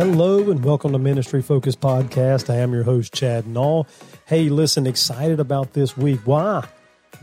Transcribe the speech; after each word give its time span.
Hello 0.00 0.50
and 0.50 0.64
welcome 0.64 0.92
to 0.92 0.98
Ministry 0.98 1.42
Focus 1.42 1.76
Podcast. 1.76 2.48
I 2.48 2.56
am 2.56 2.72
your 2.72 2.84
host, 2.84 3.12
Chad 3.12 3.44
Nall. 3.44 3.86
Hey, 4.24 4.48
listen, 4.48 4.86
excited 4.86 5.38
about 5.40 5.74
this 5.74 5.94
week. 5.94 6.20
Why? 6.24 6.66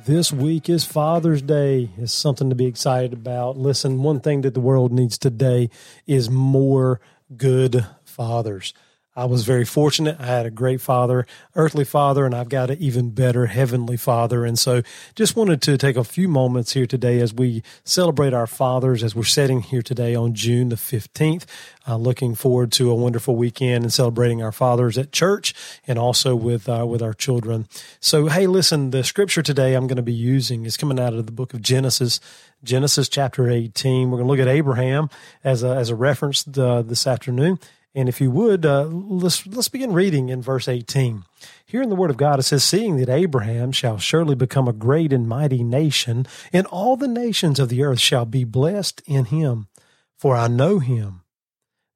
This 0.05 0.31
week 0.31 0.69
is 0.69 0.85
Father's 0.85 1.41
Day. 1.41 1.89
It's 1.97 2.13
something 2.13 2.51
to 2.51 2.55
be 2.55 2.67
excited 2.67 3.13
about. 3.13 3.57
Listen, 3.57 4.03
one 4.03 4.19
thing 4.19 4.41
that 4.41 4.53
the 4.53 4.59
world 4.59 4.91
needs 4.91 5.17
today 5.17 5.71
is 6.05 6.29
more 6.29 7.01
good 7.35 7.83
fathers. 8.05 8.75
I 9.17 9.25
was 9.25 9.45
very 9.45 9.65
fortunate. 9.65 10.17
I 10.19 10.27
had 10.27 10.45
a 10.45 10.51
great 10.51 10.79
father, 10.79 11.25
earthly 11.55 11.85
father, 11.85 12.23
and 12.23 12.35
I've 12.35 12.49
got 12.49 12.69
an 12.69 12.77
even 12.79 13.09
better 13.09 13.47
heavenly 13.47 13.97
father. 13.97 14.45
And 14.45 14.59
so 14.59 14.83
just 15.15 15.35
wanted 15.35 15.59
to 15.63 15.75
take 15.75 15.97
a 15.97 16.03
few 16.03 16.27
moments 16.27 16.73
here 16.73 16.85
today 16.85 17.19
as 17.19 17.33
we 17.33 17.63
celebrate 17.83 18.35
our 18.35 18.45
fathers, 18.45 19.03
as 19.03 19.15
we're 19.15 19.23
sitting 19.23 19.61
here 19.61 19.81
today 19.81 20.13
on 20.13 20.35
June 20.35 20.69
the 20.69 20.75
15th. 20.75 21.45
Uh, 21.87 21.97
looking 21.97 22.35
forward 22.35 22.71
to 22.73 22.91
a 22.91 22.95
wonderful 22.95 23.35
weekend 23.35 23.83
and 23.83 23.91
celebrating 23.91 24.43
our 24.43 24.51
fathers 24.51 24.99
at 24.99 25.11
church 25.11 25.55
and 25.87 25.97
also 25.97 26.35
with, 26.35 26.69
uh, 26.69 26.85
with 26.87 27.01
our 27.01 27.13
children. 27.13 27.67
So, 27.99 28.27
hey, 28.27 28.45
listen, 28.45 28.91
the 28.91 29.03
scripture 29.03 29.41
today 29.41 29.73
I'm 29.73 29.87
going 29.87 29.95
to 29.95 30.03
be 30.03 30.13
using 30.13 30.63
is 30.65 30.77
coming 30.77 30.99
out 30.99 31.15
of 31.15 31.25
the 31.25 31.31
book 31.31 31.55
of 31.55 31.63
Genesis, 31.63 32.19
Genesis 32.63 33.09
chapter 33.09 33.49
18. 33.49 34.11
We're 34.11 34.17
going 34.17 34.27
to 34.27 34.31
look 34.31 34.47
at 34.47 34.47
Abraham 34.47 35.09
as 35.43 35.63
a, 35.63 35.69
as 35.69 35.89
a 35.89 35.95
reference 35.95 36.47
uh, 36.55 36.83
this 36.83 37.07
afternoon. 37.07 37.57
And 37.97 38.07
if 38.07 38.21
you 38.21 38.29
would, 38.29 38.63
uh, 38.63 38.83
let's, 38.83 39.47
let's 39.47 39.69
begin 39.69 39.91
reading 39.91 40.29
in 40.29 40.39
verse 40.39 40.67
18. 40.67 41.23
Here 41.65 41.81
in 41.81 41.89
the 41.89 41.95
Word 41.95 42.11
of 42.11 42.17
God, 42.17 42.37
it 42.37 42.43
says, 42.43 42.63
Seeing 42.63 42.97
that 42.97 43.09
Abraham 43.09 43.71
shall 43.71 43.97
surely 43.97 44.35
become 44.35 44.67
a 44.67 44.71
great 44.71 45.11
and 45.11 45.27
mighty 45.27 45.63
nation, 45.63 46.27
and 46.53 46.67
all 46.67 46.95
the 46.95 47.07
nations 47.07 47.59
of 47.59 47.69
the 47.69 47.81
earth 47.81 47.99
shall 47.99 48.25
be 48.25 48.43
blessed 48.43 49.01
in 49.07 49.25
him. 49.25 49.67
For 50.15 50.35
I 50.35 50.47
know 50.47 50.77
him, 50.77 51.21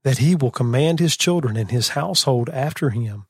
that 0.03 0.17
he 0.17 0.33
will 0.33 0.49
command 0.49 0.99
his 0.99 1.15
children 1.15 1.55
and 1.55 1.69
his 1.69 1.89
household 1.89 2.49
after 2.49 2.89
him, 2.89 3.27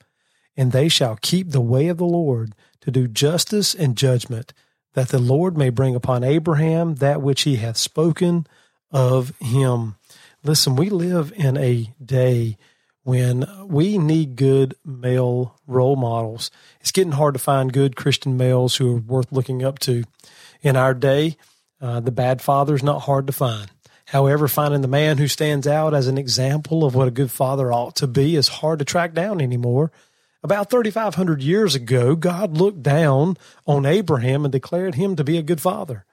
and 0.56 0.72
they 0.72 0.88
shall 0.88 1.18
keep 1.22 1.52
the 1.52 1.60
way 1.60 1.90
of 1.90 1.98
the 1.98 2.06
Lord 2.06 2.56
to 2.80 2.90
do 2.90 3.06
justice 3.06 3.76
and 3.76 3.98
judgment, 3.98 4.54
that 4.94 5.10
the 5.10 5.20
Lord 5.20 5.58
may 5.58 5.72
bring 5.72 5.94
upon 5.94 6.24
Abraham 6.24 6.96
that 6.96 7.22
which 7.22 7.42
he 7.42 7.58
hath 7.58 7.76
spoken 7.76 8.48
of 8.92 9.34
him. 9.40 9.96
Listen, 10.44 10.76
we 10.76 10.90
live 10.90 11.32
in 11.36 11.56
a 11.56 11.94
day 12.04 12.58
when 13.04 13.46
we 13.68 14.00
need 14.00 14.36
good 14.36 14.74
male 14.84 15.56
role 15.68 15.96
models. 15.96 16.50
It's 16.80 16.92
getting 16.92 17.12
hard 17.12 17.36
to 17.36 17.40
find 17.40 17.72
good 17.72 17.96
Christian 17.96 18.38
males 18.38 18.76
who 18.76 18.96
are 18.96 19.00
worth 19.00 19.32
looking 19.32 19.64
up 19.64 19.78
to. 19.80 20.04
In 20.64 20.76
our 20.76 20.96
day, 20.96 21.38
uh, 21.80 22.00
the 22.00 22.12
bad 22.12 22.42
father 22.42 22.74
is 22.74 22.82
not 22.82 23.04
hard 23.04 23.28
to 23.28 23.34
find. 23.34 23.70
However, 24.08 24.48
finding 24.48 24.82
the 24.82 24.88
man 24.88 25.20
who 25.20 25.28
stands 25.28 25.68
out 25.68 25.94
as 25.94 26.08
an 26.08 26.18
example 26.18 26.84
of 26.84 26.96
what 26.96 27.08
a 27.08 27.12
good 27.12 27.32
father 27.32 27.72
ought 27.72 27.96
to 27.98 28.08
be 28.08 28.36
is 28.36 28.48
hard 28.48 28.80
to 28.80 28.86
track 28.86 29.14
down 29.14 29.42
anymore. 29.42 29.92
About 30.44 30.72
3,500 30.72 31.44
years 31.44 31.76
ago, 31.76 32.16
God 32.16 32.58
looked 32.58 32.82
down 32.82 33.38
on 33.68 33.86
Abraham 33.86 34.44
and 34.44 34.52
declared 34.52 34.96
him 34.96 35.16
to 35.18 35.24
be 35.24 35.38
a 35.38 35.44
good 35.44 35.62
father. 35.62 36.04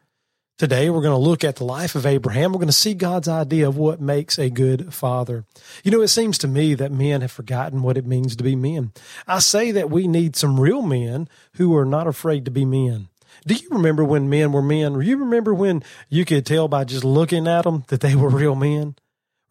Today, 0.59 0.91
we're 0.91 1.03
going 1.03 1.15
to 1.15 1.17
look 1.17 1.45
at 1.45 1.55
the 1.55 1.65
life 1.65 1.95
of 1.95 2.05
Abraham. 2.05 2.51
We're 2.51 2.59
going 2.59 2.67
to 2.67 2.73
see 2.73 2.93
God's 2.93 3.29
idea 3.29 3.69
of 3.69 3.77
what 3.77 4.01
makes 4.01 4.41
a 4.41 4.51
good 4.51 4.93
father. 4.93 5.45
You 5.85 5.93
know, 5.93 6.01
it 6.01 6.09
seems 6.09 6.37
to 6.39 6.49
me 6.49 6.75
that 6.75 6.91
men 6.91 7.21
have 7.21 7.31
forgotten 7.31 7.81
what 7.81 7.97
it 7.97 8.05
means 8.05 8.35
to 8.35 8.43
be 8.43 8.57
men. 8.57 8.91
I 9.29 9.39
say 9.39 9.71
that 9.71 9.89
we 9.89 10.09
need 10.09 10.35
some 10.35 10.59
real 10.59 10.83
men 10.83 11.29
who 11.55 11.77
are 11.77 11.85
not 11.85 12.09
afraid 12.09 12.45
to 12.47 12.51
be 12.51 12.65
men. 12.65 13.07
Do 13.47 13.55
you 13.55 13.69
remember 13.71 14.03
when 14.03 14.29
men 14.29 14.51
were 14.51 14.61
men? 14.61 14.95
Do 14.95 15.01
you 15.01 15.19
remember 15.19 15.55
when 15.55 15.85
you 16.09 16.25
could 16.25 16.45
tell 16.45 16.67
by 16.67 16.83
just 16.83 17.05
looking 17.05 17.47
at 17.47 17.63
them 17.63 17.85
that 17.87 18.01
they 18.01 18.17
were 18.17 18.29
real 18.29 18.57
men? 18.57 18.97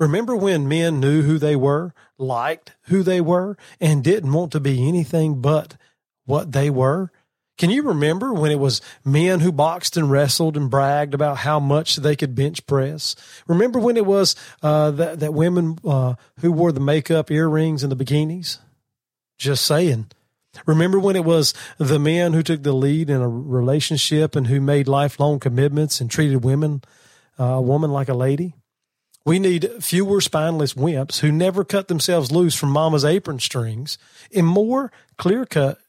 Remember 0.02 0.36
when 0.36 0.68
men 0.68 1.00
knew 1.00 1.22
who 1.22 1.38
they 1.38 1.56
were, 1.56 1.94
liked 2.18 2.74
who 2.88 3.02
they 3.02 3.22
were, 3.22 3.56
and 3.80 4.04
didn't 4.04 4.34
want 4.34 4.52
to 4.52 4.60
be 4.60 4.86
anything 4.86 5.40
but 5.40 5.78
what 6.26 6.52
they 6.52 6.70
were? 6.70 7.14
Can 7.58 7.72
you 7.72 7.82
remember 7.84 8.34
when 8.34 8.52
it 8.52 8.60
was 8.60 8.82
men 9.04 9.40
who 9.40 9.52
boxed 9.52 9.98
and 9.98 10.12
wrestled 10.12 10.56
and 10.56 10.70
bragged 10.70 11.16
about 11.16 11.38
how 11.38 11.60
much 11.60 11.96
they 11.96 12.16
could 12.16 12.36
bench 12.36 12.66
press? 12.68 13.16
Remember 13.48 13.80
when 13.80 13.98
it 13.98 14.06
was 14.06 14.36
uh, 14.62 14.92
that, 14.92 15.20
that 15.20 15.34
women 15.34 15.80
uh, 15.84 16.16
who 16.42 16.52
wore 16.52 16.72
the 16.72 16.80
makeup, 16.80 17.32
earrings, 17.32 17.82
and 17.82 17.92
the 17.92 18.06
bikinis? 18.06 18.60
Just 19.40 19.66
saying. 19.66 20.08
Remember 20.66 21.00
when 21.00 21.16
it 21.16 21.26
was 21.26 21.54
the 21.78 22.00
men 22.00 22.34
who 22.34 22.44
took 22.44 22.64
the 22.64 22.74
lead 22.74 23.10
in 23.10 23.22
a 23.22 23.30
relationship 23.30 24.36
and 24.36 24.48
who 24.48 24.62
made 24.62 24.88
lifelong 24.88 25.40
commitments 25.40 26.00
and 26.00 26.10
treated 26.10 26.44
women, 26.44 26.84
uh, 27.40 27.44
a 27.44 27.62
woman 27.62 27.92
like 27.92 28.10
a 28.10 28.14
lady? 28.14 28.54
We 29.26 29.40
need 29.40 29.70
fewer 29.82 30.22
spineless 30.22 30.74
wimps 30.74 31.20
who 31.20 31.32
never 31.32 31.66
cut 31.66 31.90
themselves 31.90 32.32
loose 32.32 32.56
from 32.56 32.70
mama's 32.70 33.04
apron 33.04 33.40
strings 33.40 33.98
and 34.34 34.48
more 34.48 34.92
clear 35.18 35.46
cut, 35.46 35.80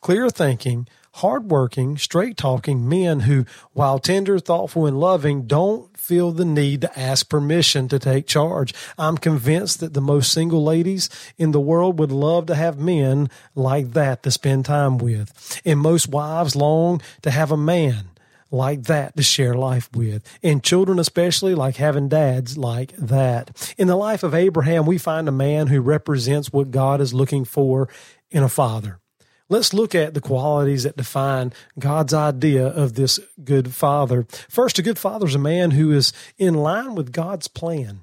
clear 0.00 0.30
thinking, 0.30 0.88
hardworking, 1.16 1.96
straight 1.96 2.36
talking 2.36 2.88
men 2.88 3.20
who, 3.20 3.46
while 3.72 3.98
tender, 3.98 4.38
thoughtful, 4.38 4.86
and 4.86 5.00
loving, 5.00 5.46
don't 5.46 5.96
feel 5.96 6.30
the 6.30 6.44
need 6.44 6.82
to 6.82 6.98
ask 6.98 7.28
permission 7.28 7.88
to 7.88 7.98
take 7.98 8.26
charge. 8.26 8.74
I'm 8.98 9.16
convinced 9.16 9.80
that 9.80 9.94
the 9.94 10.00
most 10.00 10.30
single 10.30 10.62
ladies 10.62 11.08
in 11.38 11.52
the 11.52 11.60
world 11.60 11.98
would 11.98 12.12
love 12.12 12.46
to 12.46 12.54
have 12.54 12.78
men 12.78 13.30
like 13.54 13.92
that 13.92 14.22
to 14.24 14.30
spend 14.30 14.66
time 14.66 14.98
with. 14.98 15.60
And 15.64 15.80
most 15.80 16.08
wives 16.08 16.54
long 16.54 17.00
to 17.22 17.30
have 17.30 17.50
a 17.50 17.56
man 17.56 18.10
like 18.50 18.84
that 18.84 19.16
to 19.16 19.22
share 19.22 19.54
life 19.54 19.88
with. 19.94 20.22
And 20.42 20.62
children, 20.62 20.98
especially, 20.98 21.54
like 21.54 21.76
having 21.76 22.08
dads 22.08 22.58
like 22.58 22.94
that. 22.96 23.74
In 23.78 23.88
the 23.88 23.96
life 23.96 24.22
of 24.22 24.34
Abraham, 24.34 24.86
we 24.86 24.98
find 24.98 25.28
a 25.28 25.32
man 25.32 25.68
who 25.68 25.80
represents 25.80 26.52
what 26.52 26.70
God 26.70 27.00
is 27.00 27.14
looking 27.14 27.44
for 27.44 27.88
in 28.30 28.42
a 28.42 28.48
father. 28.48 29.00
Let's 29.48 29.72
look 29.72 29.94
at 29.94 30.14
the 30.14 30.20
qualities 30.20 30.82
that 30.82 30.96
define 30.96 31.52
God's 31.78 32.12
idea 32.12 32.66
of 32.66 32.94
this 32.94 33.20
good 33.44 33.72
father. 33.72 34.26
First, 34.48 34.78
a 34.78 34.82
good 34.82 34.98
father 34.98 35.26
is 35.26 35.36
a 35.36 35.40
man 35.40 35.70
who 35.70 35.92
is 35.92 36.12
in 36.36 36.54
line 36.54 36.96
with 36.96 37.12
God's 37.12 37.46
plan. 37.46 38.00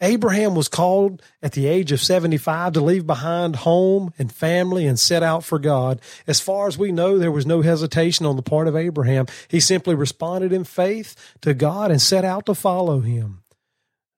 Abraham 0.00 0.54
was 0.54 0.68
called 0.68 1.22
at 1.42 1.52
the 1.52 1.66
age 1.66 1.92
of 1.92 2.00
75 2.00 2.72
to 2.72 2.80
leave 2.80 3.06
behind 3.06 3.56
home 3.56 4.12
and 4.18 4.32
family 4.32 4.86
and 4.86 4.98
set 4.98 5.22
out 5.22 5.44
for 5.44 5.58
God. 5.58 6.00
As 6.26 6.40
far 6.40 6.66
as 6.66 6.78
we 6.78 6.90
know, 6.90 7.18
there 7.18 7.30
was 7.30 7.46
no 7.46 7.60
hesitation 7.60 8.24
on 8.24 8.36
the 8.36 8.42
part 8.42 8.66
of 8.66 8.74
Abraham. 8.74 9.26
He 9.48 9.60
simply 9.60 9.94
responded 9.94 10.52
in 10.52 10.64
faith 10.64 11.14
to 11.42 11.52
God 11.54 11.90
and 11.90 12.00
set 12.00 12.24
out 12.24 12.46
to 12.46 12.54
follow 12.54 13.00
him. 13.00 13.42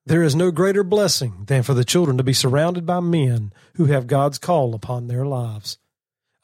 There 0.06 0.22
is 0.22 0.36
no 0.36 0.50
greater 0.50 0.84
blessing 0.84 1.44
than 1.46 1.64
for 1.64 1.74
the 1.74 1.84
children 1.84 2.16
to 2.16 2.24
be 2.24 2.32
surrounded 2.32 2.86
by 2.86 3.00
men 3.00 3.52
who 3.74 3.86
have 3.86 4.06
God's 4.06 4.38
call 4.38 4.74
upon 4.74 5.08
their 5.08 5.26
lives. 5.26 5.78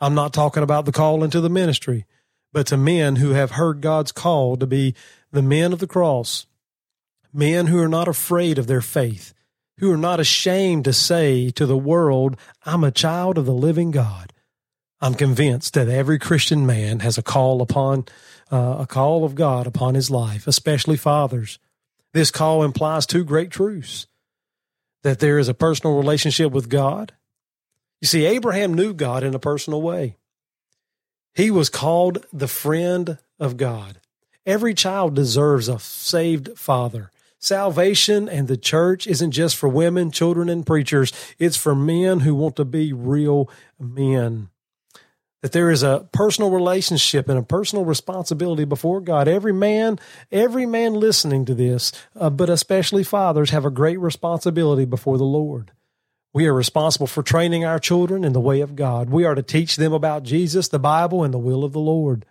I'm 0.00 0.14
not 0.14 0.32
talking 0.32 0.62
about 0.62 0.84
the 0.84 0.92
call 0.92 1.25
into 1.25 1.41
the 1.41 1.50
ministry, 1.50 2.06
but 2.53 2.66
to 2.69 2.76
men 2.76 3.16
who 3.16 3.31
have 3.31 3.53
heard 3.53 3.81
God's 3.81 4.12
call 4.12 4.56
to 4.56 4.66
be 4.66 4.94
the 5.32 5.42
men 5.42 5.72
of 5.72 5.81
the 5.81 5.86
cross, 5.86 6.47
men 7.32 7.66
who 7.66 7.78
are 7.78 7.88
not 7.88 8.09
afraid 8.09 8.59
of 8.59 8.66
their 8.66 8.81
faith, 8.81 9.34
who 9.78 9.92
are 9.92 9.98
not 9.98 10.20
ashamed 10.20 10.84
to 10.84 10.92
say 10.92 11.50
to 11.50 11.66
the 11.66 11.76
world, 11.76 12.36
I'm 12.64 12.84
a 12.84 12.91
child 12.91 13.38
of 13.38 13.47
the 13.47 13.54
living 13.54 13.91
God. 13.91 14.32
I'm 15.00 15.14
convinced 15.14 15.75
that 15.75 15.88
every 15.88 16.19
Christian 16.19 16.66
man 16.66 17.00
has 17.00 17.19
a 17.19 17.22
call 17.22 17.62
upon 17.62 18.06
uh, 18.50 18.76
a 18.80 18.86
call 18.86 19.25
of 19.25 19.34
God 19.34 19.66
upon 19.66 19.94
his 19.94 20.10
life, 20.10 20.47
especially 20.47 20.97
fathers. 20.97 21.59
This 22.15 22.30
call 22.30 22.65
implies 22.65 23.06
two 23.06 23.25
great 23.25 23.50
truths 23.50 24.06
that 25.03 25.20
there 25.20 25.38
is 25.38 25.48
a 25.48 25.54
personal 25.54 25.97
relationship 25.97 26.53
with 26.53 26.69
God 26.69 27.12
you 28.00 28.06
see, 28.06 28.25
Abraham 28.26 28.75
knew 28.75 28.92
God 28.92 29.25
in 29.25 29.34
a 29.34 29.38
personal 29.41 29.82
way. 29.82 30.16
He 31.34 31.50
was 31.50 31.69
called 31.69 32.26
the 32.32 32.48
friend 32.48 33.19
of 33.39 33.56
God. 33.56 34.00
Every 34.47 34.74
child 34.74 35.15
deserves 35.15 35.68
a 35.68 35.78
saved 35.78 36.59
father. 36.59 37.10
Salvation 37.39 38.28
and 38.28 38.48
the 38.48 38.56
church 38.56 39.06
isn't 39.06 39.30
just 39.30 39.56
for 39.56 39.68
women, 39.68 40.10
children, 40.10 40.48
and 40.48 40.66
preachers. 40.66 41.12
It's 41.39 41.56
for 41.56 41.74
men 41.74 42.21
who 42.21 42.34
want 42.34 42.56
to 42.56 42.65
be 42.65 42.92
real 42.92 43.48
men. 43.78 44.48
That 45.42 45.53
there 45.53 45.71
is 45.71 45.84
a 45.84 46.09
personal 46.12 46.51
relationship 46.51 47.28
and 47.28 47.39
a 47.39 47.44
personal 47.44 47.84
responsibility 47.84 48.65
before 48.65 49.01
God. 49.01 49.28
Every 49.28 49.53
man, 49.53 50.01
every 50.33 50.66
man 50.66 50.94
listening 50.94 51.44
to 51.44 51.54
this, 51.54 51.92
uh, 52.16 52.30
but 52.30 52.51
especially 52.51 53.04
fathers, 53.04 53.51
have 53.51 53.65
a 53.65 53.71
great 53.71 54.01
responsibility 54.01 54.84
before 54.84 55.16
the 55.16 55.24
Lord. 55.24 55.71
We 56.34 56.47
are 56.47 56.54
responsible 56.54 57.07
for 57.07 57.22
training 57.22 57.65
our 57.65 57.78
children 57.78 58.22
in 58.25 58.33
the 58.33 58.41
way 58.41 58.60
of 58.60 58.77
God. 58.77 59.09
We 59.10 59.25
are 59.25 59.34
to 59.34 59.42
teach 59.42 59.77
them 59.77 59.92
about 59.92 60.22
Jesus, 60.22 60.69
the 60.69 60.78
Bible, 60.78 61.25
and 61.25 61.33
the 61.33 61.39
will 61.39 61.65
of 61.65 61.72
the 61.72 61.80
Lord. 61.80 62.27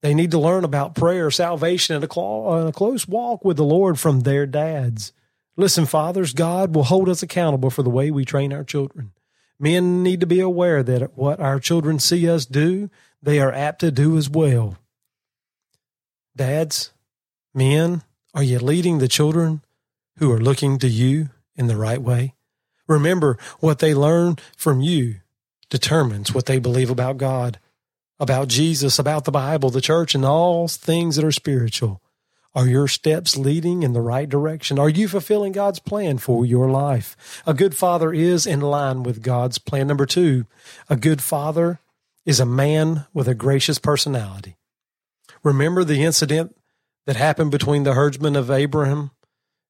They 0.00 0.14
need 0.14 0.32
to 0.32 0.38
learn 0.38 0.64
about 0.64 0.94
prayer, 0.94 1.30
salvation, 1.30 1.94
and 1.94 2.04
a, 2.04 2.72
close 2.72 3.06
walk 3.06 3.44
with 3.44 3.56
the 3.56 3.64
Lord 3.64 4.00
from 4.00 4.20
their 4.20 4.46
dads. 4.46 5.12
Listen, 5.56 5.86
fathers, 5.86 6.32
God 6.32 6.74
will 6.74 6.84
hold 6.84 7.08
us 7.08 7.22
accountable 7.22 7.70
for 7.70 7.82
the 7.82 7.90
way 7.90 8.10
we 8.10 8.24
train 8.24 8.52
our 8.52 8.64
children. 8.64 9.12
Men 9.60 10.02
need 10.02 10.20
to 10.20 10.26
be 10.26 10.40
aware 10.40 10.82
that 10.82 11.16
what 11.16 11.38
our 11.38 11.60
children 11.60 12.00
see 12.00 12.28
us 12.28 12.46
do, 12.46 12.90
they 13.22 13.38
are 13.38 13.52
apt 13.52 13.80
to 13.80 13.92
do 13.92 14.16
as 14.16 14.28
well. 14.28 14.76
Dads, 16.34 16.90
men, 17.54 18.02
are 18.34 18.42
you 18.42 18.58
leading 18.58 18.98
the 18.98 19.06
children 19.06 19.62
who 20.16 20.32
are 20.32 20.40
looking 20.40 20.78
to 20.78 20.88
you 20.88 21.28
in 21.54 21.68
the 21.68 21.76
right 21.76 22.02
way? 22.02 22.34
Remember, 22.88 23.38
what 23.60 23.78
they 23.78 23.94
learn 23.94 24.36
from 24.56 24.80
you 24.80 25.16
determines 25.70 26.34
what 26.34 26.46
they 26.46 26.58
believe 26.58 26.90
about 26.90 27.16
God, 27.16 27.58
about 28.20 28.48
Jesus, 28.48 28.98
about 28.98 29.24
the 29.24 29.30
Bible, 29.30 29.70
the 29.70 29.80
church, 29.80 30.14
and 30.14 30.24
all 30.24 30.68
things 30.68 31.16
that 31.16 31.24
are 31.24 31.32
spiritual. 31.32 32.02
Are 32.54 32.66
your 32.66 32.86
steps 32.86 33.38
leading 33.38 33.82
in 33.82 33.94
the 33.94 34.02
right 34.02 34.28
direction? 34.28 34.78
Are 34.78 34.88
you 34.88 35.08
fulfilling 35.08 35.52
God's 35.52 35.78
plan 35.78 36.18
for 36.18 36.44
your 36.44 36.68
life? 36.68 37.42
A 37.46 37.54
good 37.54 37.74
father 37.74 38.12
is 38.12 38.46
in 38.46 38.60
line 38.60 39.02
with 39.02 39.22
God's 39.22 39.56
plan. 39.56 39.86
Number 39.86 40.04
two, 40.04 40.44
a 40.90 40.96
good 40.96 41.22
father 41.22 41.80
is 42.26 42.40
a 42.40 42.46
man 42.46 43.06
with 43.14 43.26
a 43.26 43.34
gracious 43.34 43.78
personality. 43.78 44.56
Remember 45.42 45.82
the 45.82 46.04
incident 46.04 46.54
that 47.06 47.16
happened 47.16 47.50
between 47.50 47.84
the 47.84 47.94
herdsmen 47.94 48.36
of 48.36 48.50
Abraham 48.50 49.12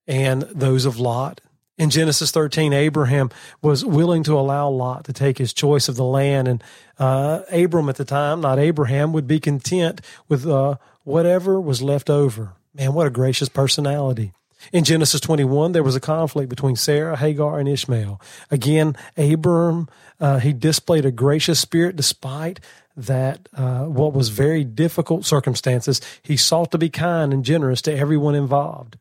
and 0.09 0.43
those 0.43 0.85
of 0.85 0.99
Lot? 0.99 1.41
In 1.79 1.89
Genesis 1.89 2.31
13, 2.31 2.73
Abraham 2.73 3.31
was 3.63 3.85
willing 3.85 4.23
to 4.25 4.39
allow 4.39 4.69
Lot 4.69 5.05
to 5.05 5.13
take 5.13 5.39
his 5.39 5.55
choice 5.55 5.89
of 5.89 5.97
the 5.97 6.05
land. 6.05 6.47
And 6.47 6.65
uh, 6.99 7.43
Abram 7.51 7.89
at 7.89 7.97
the 7.97 8.05
time, 8.05 8.43
not 8.43 8.59
Abraham, 8.59 9.13
would 9.13 9.27
be 9.27 9.41
content 9.41 10.03
with 10.29 10.47
uh, 10.47 10.77
whatever 11.05 11.61
was 11.61 11.81
left 11.81 12.11
over. 12.11 12.53
Man, 12.75 12.93
what 12.93 13.07
a 13.07 13.11
gracious 13.11 13.49
personality. 13.49 14.33
In 14.73 14.85
Genesis 14.85 15.21
21, 15.21 15.73
there 15.73 15.83
was 15.83 15.97
a 15.97 16.01
conflict 16.01 16.49
between 16.49 16.77
Sarah, 16.77 17.17
Hagar, 17.17 17.59
and 17.59 17.69
Ishmael. 17.69 18.21
Again, 18.51 18.95
Abram, 19.17 19.89
uh, 20.21 20.39
he 20.39 20.53
displayed 20.53 21.05
a 21.05 21.11
gracious 21.11 21.59
spirit 21.59 21.97
despite 21.97 22.61
that 22.97 23.49
uh, 23.57 23.85
what 23.85 24.13
was 24.13 24.29
very 24.29 24.63
difficult 24.63 25.25
circumstances. 25.25 26.01
He 26.23 26.37
sought 26.37 26.71
to 26.73 26.79
be 26.79 26.91
kind 26.91 27.33
and 27.33 27.45
generous 27.45 27.83
to 27.83 27.97
everyone 27.97 28.35
involved. 28.35 28.99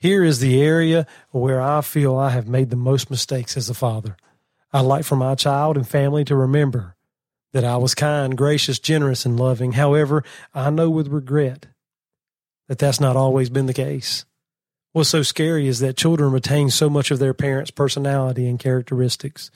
Here 0.00 0.24
is 0.24 0.40
the 0.40 0.62
area 0.62 1.06
where 1.30 1.60
I 1.60 1.82
feel 1.82 2.16
I 2.16 2.30
have 2.30 2.48
made 2.48 2.70
the 2.70 2.76
most 2.76 3.10
mistakes 3.10 3.56
as 3.58 3.68
a 3.68 3.74
father. 3.74 4.16
I'd 4.72 4.80
like 4.80 5.04
for 5.04 5.16
my 5.16 5.34
child 5.34 5.76
and 5.76 5.86
family 5.86 6.24
to 6.24 6.34
remember 6.34 6.96
that 7.52 7.64
I 7.64 7.76
was 7.76 7.94
kind, 7.94 8.36
gracious, 8.36 8.78
generous, 8.78 9.26
and 9.26 9.38
loving. 9.38 9.72
However, 9.72 10.24
I 10.54 10.70
know 10.70 10.88
with 10.88 11.08
regret 11.08 11.66
that 12.68 12.78
that's 12.78 13.00
not 13.00 13.16
always 13.16 13.50
been 13.50 13.66
the 13.66 13.74
case. 13.74 14.24
What's 14.92 15.10
so 15.10 15.22
scary 15.22 15.68
is 15.68 15.80
that 15.80 15.98
children 15.98 16.32
retain 16.32 16.70
so 16.70 16.88
much 16.88 17.10
of 17.10 17.18
their 17.18 17.34
parents' 17.34 17.70
personality 17.70 18.48
and 18.48 18.58
characteristics. 18.58 19.50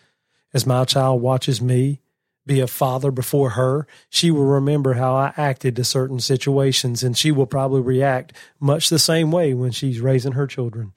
As 0.52 0.66
my 0.66 0.84
child 0.84 1.22
watches 1.22 1.62
me 1.62 2.02
be 2.46 2.60
a 2.60 2.66
father 2.66 3.10
before 3.10 3.50
her, 3.50 3.86
she 4.10 4.30
will 4.30 4.44
remember 4.44 4.94
how 4.94 5.14
I 5.14 5.32
acted 5.36 5.76
to 5.76 5.84
certain 5.84 6.20
situations, 6.20 7.02
and 7.02 7.16
she 7.16 7.30
will 7.32 7.46
probably 7.46 7.80
react 7.80 8.32
much 8.60 8.88
the 8.88 8.98
same 8.98 9.30
way 9.30 9.54
when 9.54 9.70
she's 9.70 10.00
raising 10.00 10.32
her 10.32 10.46
children. 10.46 10.92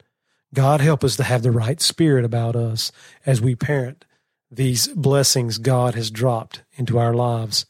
God 0.54 0.80
help 0.80 1.04
us 1.04 1.16
to 1.16 1.24
have 1.24 1.42
the 1.42 1.50
right 1.50 1.80
spirit 1.80 2.24
about 2.24 2.56
us 2.56 2.92
as 3.26 3.40
we 3.40 3.54
parent 3.54 4.04
these 4.50 4.88
blessings 4.88 5.58
God 5.58 5.94
has 5.94 6.10
dropped 6.10 6.62
into 6.76 6.98
our 6.98 7.12
lives. 7.12 7.66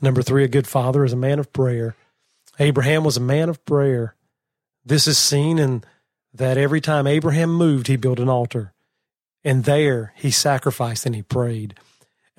Number 0.00 0.22
three, 0.22 0.44
a 0.44 0.48
good 0.48 0.66
father 0.66 1.04
is 1.04 1.12
a 1.12 1.16
man 1.16 1.38
of 1.38 1.52
prayer. 1.52 1.96
Abraham 2.58 3.04
was 3.04 3.16
a 3.16 3.20
man 3.20 3.48
of 3.48 3.64
prayer. 3.64 4.14
This 4.84 5.06
is 5.06 5.18
seen 5.18 5.58
in 5.58 5.84
that 6.32 6.56
every 6.56 6.80
time 6.80 7.06
Abraham 7.06 7.52
moved, 7.52 7.88
he 7.88 7.96
built 7.96 8.20
an 8.20 8.28
altar. 8.28 8.72
And 9.44 9.64
there 9.64 10.12
he 10.16 10.30
sacrificed 10.30 11.04
and 11.06 11.14
he 11.14 11.22
prayed. 11.22 11.74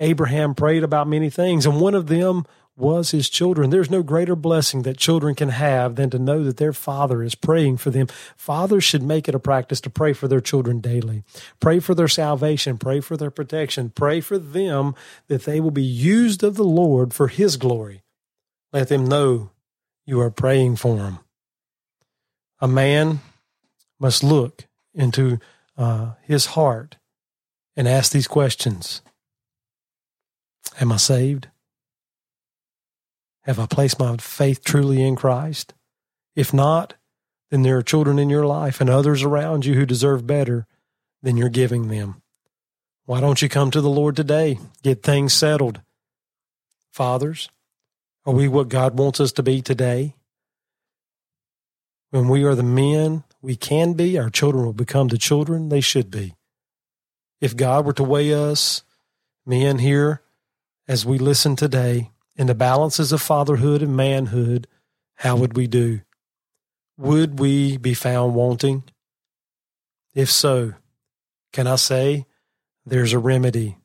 Abraham 0.00 0.54
prayed 0.54 0.82
about 0.82 1.06
many 1.06 1.30
things, 1.30 1.66
and 1.66 1.80
one 1.80 1.94
of 1.94 2.06
them 2.06 2.46
was 2.76 3.10
his 3.10 3.28
children. 3.28 3.70
There's 3.70 3.90
no 3.90 4.02
greater 4.02 4.34
blessing 4.34 4.82
that 4.82 4.96
children 4.96 5.34
can 5.34 5.50
have 5.50 5.96
than 5.96 6.08
to 6.10 6.18
know 6.18 6.42
that 6.44 6.56
their 6.56 6.72
father 6.72 7.22
is 7.22 7.34
praying 7.34 7.76
for 7.76 7.90
them. 7.90 8.06
Fathers 8.36 8.82
should 8.82 9.02
make 9.02 9.28
it 9.28 9.34
a 9.34 9.38
practice 9.38 9.80
to 9.82 9.90
pray 9.90 10.14
for 10.14 10.26
their 10.26 10.40
children 10.40 10.80
daily. 10.80 11.22
Pray 11.60 11.78
for 11.78 11.94
their 11.94 12.08
salvation, 12.08 12.78
pray 12.78 13.00
for 13.00 13.16
their 13.16 13.30
protection, 13.30 13.90
pray 13.90 14.20
for 14.20 14.38
them 14.38 14.94
that 15.28 15.44
they 15.44 15.60
will 15.60 15.70
be 15.70 15.82
used 15.82 16.42
of 16.42 16.56
the 16.56 16.64
Lord 16.64 17.12
for 17.12 17.28
his 17.28 17.56
glory. 17.56 18.02
Let 18.72 18.88
them 18.88 19.06
know 19.06 19.50
you 20.06 20.20
are 20.20 20.30
praying 20.30 20.76
for 20.76 20.96
them. 20.96 21.18
A 22.60 22.68
man 22.68 23.20
must 23.98 24.24
look 24.24 24.66
into 24.94 25.38
uh, 25.76 26.12
his 26.22 26.46
heart 26.46 26.96
and 27.76 27.86
ask 27.86 28.12
these 28.12 28.26
questions 28.26 29.02
Am 30.78 30.92
I 30.92 30.96
saved? 30.96 31.48
Have 33.44 33.58
I 33.58 33.66
placed 33.66 33.98
my 33.98 34.16
faith 34.18 34.62
truly 34.62 35.02
in 35.02 35.16
Christ? 35.16 35.74
If 36.36 36.52
not, 36.52 36.94
then 37.50 37.62
there 37.62 37.78
are 37.78 37.82
children 37.82 38.18
in 38.18 38.30
your 38.30 38.46
life 38.46 38.80
and 38.80 38.88
others 38.88 39.22
around 39.22 39.64
you 39.64 39.74
who 39.74 39.86
deserve 39.86 40.26
better 40.26 40.66
than 41.22 41.36
you're 41.36 41.48
giving 41.48 41.88
them. 41.88 42.22
Why 43.06 43.20
don't 43.20 43.42
you 43.42 43.48
come 43.48 43.70
to 43.72 43.80
the 43.80 43.90
Lord 43.90 44.14
today? 44.14 44.58
Get 44.82 45.02
things 45.02 45.32
settled. 45.32 45.80
Fathers, 46.92 47.48
are 48.24 48.32
we 48.32 48.46
what 48.46 48.68
God 48.68 48.98
wants 48.98 49.20
us 49.20 49.32
to 49.32 49.42
be 49.42 49.62
today? 49.62 50.14
When 52.10 52.28
we 52.28 52.44
are 52.44 52.54
the 52.54 52.62
men 52.62 53.24
we 53.42 53.56
can 53.56 53.94
be, 53.94 54.18
our 54.18 54.30
children 54.30 54.64
will 54.64 54.72
become 54.72 55.08
the 55.08 55.18
children 55.18 55.68
they 55.68 55.80
should 55.80 56.10
be. 56.10 56.34
If 57.40 57.56
God 57.56 57.86
were 57.86 57.92
to 57.94 58.04
weigh 58.04 58.34
us, 58.34 58.82
men 59.46 59.78
here, 59.78 60.20
as 60.90 61.06
we 61.06 61.18
listen 61.18 61.54
today, 61.54 62.10
in 62.34 62.48
the 62.48 62.54
balances 62.54 63.12
of 63.12 63.22
fatherhood 63.22 63.80
and 63.80 63.96
manhood, 63.96 64.66
how 65.14 65.36
would 65.36 65.56
we 65.56 65.68
do? 65.68 66.00
Would 66.98 67.38
we 67.38 67.76
be 67.76 67.94
found 67.94 68.34
wanting? 68.34 68.82
If 70.16 70.28
so, 70.28 70.72
can 71.52 71.68
I 71.68 71.76
say 71.76 72.26
there's 72.84 73.12
a 73.12 73.20
remedy? 73.20 73.78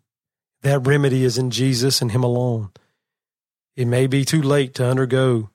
That 0.64 0.88
remedy 0.88 1.24
is 1.24 1.38
in 1.38 1.52
Jesus 1.52 2.02
and 2.02 2.12
Him 2.12 2.24
alone. 2.24 2.72
It 3.76 3.86
may 3.86 4.08
be 4.08 4.26
too 4.26 4.42
late 4.42 4.74
to 4.74 4.88
undergo 4.88 5.52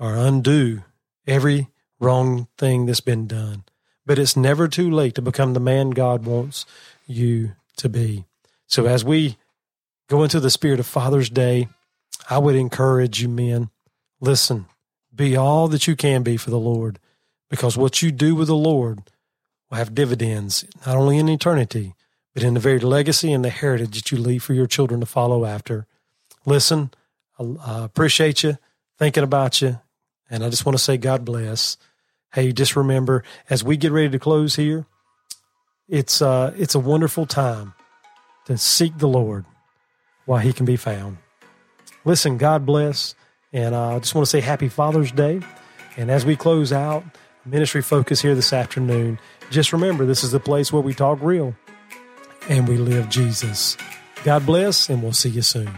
or 0.00 0.16
undo 0.16 0.82
every 1.28 1.68
wrong 2.00 2.48
thing 2.58 2.86
that's 2.86 3.00
been 3.00 3.28
done, 3.28 3.62
but 4.04 4.18
it's 4.18 4.36
never 4.36 4.66
too 4.66 4.90
late 4.90 5.14
to 5.14 5.22
become 5.22 5.54
the 5.54 5.60
man 5.60 5.90
God 5.90 6.24
wants 6.24 6.66
you 7.06 7.52
to 7.76 7.88
be. 7.88 8.24
So 8.66 8.86
as 8.86 9.04
we 9.04 9.36
go 10.08 10.22
into 10.22 10.40
the 10.40 10.50
spirit 10.50 10.80
of 10.80 10.86
Father's 10.86 11.30
Day, 11.30 11.68
I 12.28 12.38
would 12.38 12.56
encourage 12.56 13.20
you, 13.20 13.28
men, 13.28 13.70
listen, 14.20 14.66
be 15.14 15.36
all 15.36 15.68
that 15.68 15.86
you 15.86 15.96
can 15.96 16.22
be 16.22 16.36
for 16.36 16.50
the 16.50 16.58
Lord, 16.58 16.98
because 17.48 17.76
what 17.76 18.02
you 18.02 18.10
do 18.10 18.34
with 18.34 18.48
the 18.48 18.56
Lord 18.56 19.02
will 19.70 19.78
have 19.78 19.94
dividends, 19.94 20.64
not 20.86 20.96
only 20.96 21.18
in 21.18 21.28
eternity, 21.28 21.94
but 22.34 22.42
in 22.42 22.54
the 22.54 22.60
very 22.60 22.78
legacy 22.78 23.32
and 23.32 23.44
the 23.44 23.50
heritage 23.50 23.94
that 23.94 24.12
you 24.12 24.18
leave 24.18 24.42
for 24.42 24.54
your 24.54 24.66
children 24.66 25.00
to 25.00 25.06
follow 25.06 25.44
after. 25.44 25.86
Listen, 26.44 26.90
I 27.38 27.84
appreciate 27.84 28.42
you, 28.42 28.58
thinking 28.98 29.24
about 29.24 29.62
you, 29.62 29.80
and 30.28 30.44
I 30.44 30.50
just 30.50 30.66
want 30.66 30.76
to 30.76 30.82
say 30.82 30.96
God 30.96 31.24
bless. 31.24 31.76
Hey, 32.32 32.52
just 32.52 32.76
remember 32.76 33.24
as 33.48 33.64
we 33.64 33.76
get 33.76 33.92
ready 33.92 34.10
to 34.10 34.18
close 34.18 34.56
here, 34.56 34.86
it's 35.88 36.20
uh, 36.20 36.52
it's 36.56 36.74
a 36.74 36.80
wonderful 36.80 37.24
time 37.26 37.72
to 38.46 38.58
seek 38.58 38.98
the 38.98 39.08
Lord 39.08 39.46
while 40.26 40.40
He 40.40 40.52
can 40.52 40.66
be 40.66 40.76
found. 40.76 41.16
Listen, 42.04 42.36
God 42.36 42.66
bless, 42.66 43.14
and 43.52 43.74
uh, 43.74 43.96
I 43.96 43.98
just 43.98 44.14
want 44.14 44.26
to 44.26 44.30
say 44.30 44.40
Happy 44.40 44.68
Father's 44.68 45.10
Day. 45.10 45.40
And 45.96 46.10
as 46.10 46.26
we 46.26 46.36
close 46.36 46.72
out 46.72 47.02
ministry 47.46 47.80
focus 47.80 48.20
here 48.20 48.34
this 48.34 48.52
afternoon, 48.52 49.18
just 49.50 49.72
remember 49.72 50.04
this 50.04 50.22
is 50.22 50.32
the 50.32 50.40
place 50.40 50.72
where 50.72 50.82
we 50.82 50.92
talk 50.92 51.18
real 51.22 51.56
and 52.48 52.68
we 52.68 52.76
live 52.76 53.08
Jesus. 53.08 53.76
God 54.24 54.44
bless, 54.44 54.88
and 54.90 55.02
we'll 55.02 55.12
see 55.12 55.30
you 55.30 55.42
soon. 55.42 55.70